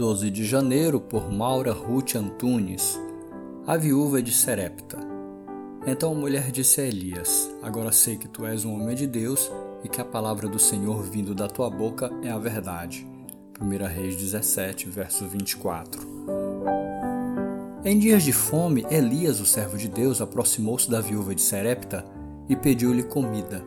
11 0.00 0.30
de 0.30 0.44
janeiro, 0.44 1.00
por 1.00 1.28
Maura 1.28 1.72
Ruth 1.72 2.14
Antunes, 2.14 3.00
a 3.66 3.76
viúva 3.76 4.22
de 4.22 4.32
Serepta. 4.32 4.96
Então 5.86 6.12
a 6.12 6.14
mulher 6.14 6.52
disse 6.52 6.80
a 6.80 6.84
Elias: 6.84 7.50
Agora 7.62 7.90
sei 7.90 8.16
que 8.16 8.28
tu 8.28 8.46
és 8.46 8.64
um 8.64 8.74
homem 8.74 8.94
de 8.94 9.08
Deus 9.08 9.50
e 9.82 9.88
que 9.88 10.00
a 10.00 10.04
palavra 10.04 10.48
do 10.48 10.58
Senhor 10.58 11.02
vindo 11.02 11.34
da 11.34 11.48
tua 11.48 11.68
boca 11.68 12.12
é 12.22 12.30
a 12.30 12.38
verdade. 12.38 13.04
1 13.60 13.68
Reis 13.86 14.14
17, 14.16 14.88
verso 14.88 15.26
24. 15.26 16.00
Em 17.84 17.98
dias 17.98 18.22
de 18.22 18.32
fome, 18.32 18.86
Elias, 18.88 19.40
o 19.40 19.46
servo 19.46 19.76
de 19.76 19.88
Deus, 19.88 20.20
aproximou-se 20.20 20.88
da 20.88 21.00
viúva 21.00 21.34
de 21.34 21.42
Serepta 21.42 22.04
e 22.48 22.54
pediu-lhe 22.54 23.02
comida. 23.02 23.64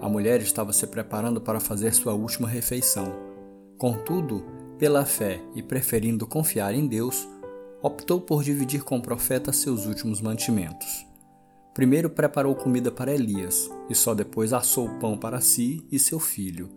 A 0.00 0.08
mulher 0.08 0.40
estava 0.40 0.72
se 0.72 0.86
preparando 0.86 1.42
para 1.42 1.60
fazer 1.60 1.92
sua 1.92 2.14
última 2.14 2.48
refeição. 2.48 3.12
Contudo, 3.76 4.57
pela 4.78 5.04
fé 5.04 5.40
e 5.54 5.62
preferindo 5.62 6.26
confiar 6.26 6.72
em 6.72 6.86
Deus, 6.86 7.28
optou 7.82 8.20
por 8.20 8.44
dividir 8.44 8.84
com 8.84 8.98
o 8.98 9.02
profeta 9.02 9.52
seus 9.52 9.86
últimos 9.86 10.20
mantimentos. 10.20 11.06
Primeiro 11.74 12.10
preparou 12.10 12.54
comida 12.54 12.90
para 12.90 13.14
Elias 13.14 13.70
e 13.88 13.94
só 13.94 14.14
depois 14.14 14.52
assou 14.52 14.86
o 14.86 14.98
pão 14.98 15.16
para 15.16 15.40
si 15.40 15.86
e 15.90 15.98
seu 15.98 16.18
filho. 16.18 16.70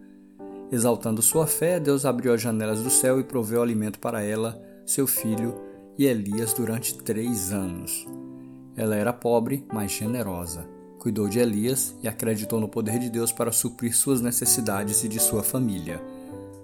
Exaltando 0.72 1.22
sua 1.22 1.46
fé, 1.46 1.80
Deus 1.80 2.06
abriu 2.06 2.34
as 2.34 2.42
janelas 2.42 2.82
do 2.82 2.90
céu 2.90 3.20
e 3.20 3.24
proveu 3.24 3.62
alimento 3.62 4.00
para 4.00 4.24
ela, 4.24 4.62
seu 4.86 5.06
filho 5.06 5.56
e 5.98 6.06
Elias 6.06 6.54
durante 6.54 6.98
três 6.98 7.52
anos. 7.52 8.08
Ela 8.76 8.96
era 8.96 9.12
pobre, 9.12 9.66
mas 9.72 9.92
generosa. 9.92 10.68
Cuidou 10.98 11.28
de 11.28 11.40
Elias 11.40 11.96
e 12.02 12.08
acreditou 12.08 12.60
no 12.60 12.70
poder 12.70 13.00
de 13.00 13.10
Deus 13.10 13.32
para 13.32 13.52
suprir 13.52 13.96
suas 13.96 14.22
necessidades 14.22 15.04
e 15.04 15.10
de 15.10 15.20
sua 15.20 15.44
família. 15.44 16.02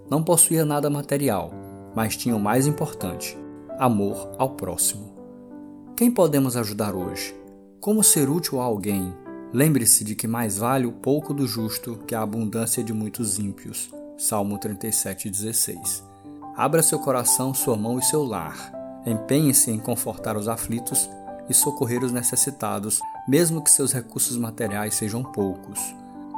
Não 0.09 0.23
possuía 0.23 0.63
nada 0.63 0.89
material, 0.89 1.51
mas 1.93 2.15
tinha 2.15 2.35
o 2.35 2.39
mais 2.39 2.65
importante: 2.65 3.37
amor 3.77 4.31
ao 4.37 4.51
próximo. 4.51 5.13
Quem 5.97 6.09
podemos 6.09 6.55
ajudar 6.55 6.95
hoje? 6.95 7.35
Como 7.81 8.03
ser 8.03 8.29
útil 8.29 8.61
a 8.61 8.63
alguém? 8.63 9.13
Lembre-se 9.53 10.03
de 10.03 10.15
que 10.15 10.27
mais 10.27 10.57
vale 10.57 10.85
o 10.85 10.91
pouco 10.91 11.33
do 11.33 11.45
justo 11.45 11.99
que 12.07 12.15
a 12.15 12.21
abundância 12.21 12.83
de 12.83 12.93
muitos 12.93 13.37
ímpios. 13.37 13.89
Salmo 14.17 14.57
37,16. 14.57 16.03
Abra 16.55 16.81
seu 16.81 16.99
coração, 16.99 17.53
sua 17.53 17.75
mão 17.75 17.99
e 17.99 18.03
seu 18.03 18.23
lar. 18.23 18.71
Empenhe-se 19.05 19.71
em 19.71 19.77
confortar 19.77 20.37
os 20.37 20.47
aflitos 20.47 21.09
e 21.49 21.53
socorrer 21.53 22.03
os 22.03 22.11
necessitados, 22.11 22.99
mesmo 23.27 23.61
que 23.61 23.69
seus 23.69 23.93
recursos 23.93 24.37
materiais 24.37 24.95
sejam 24.95 25.23
poucos. 25.23 25.79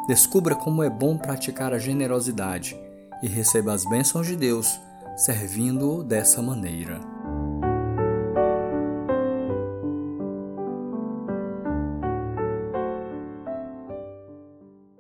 Descubra 0.07 0.55
como 0.55 0.83
é 0.83 0.89
bom 0.89 1.17
praticar 1.17 1.73
a 1.73 1.77
generosidade 1.77 2.75
e 3.21 3.27
receba 3.27 3.73
as 3.73 3.85
bênçãos 3.85 4.27
de 4.27 4.35
Deus 4.35 4.79
servindo-o 5.15 6.03
dessa 6.03 6.41
maneira. 6.41 7.18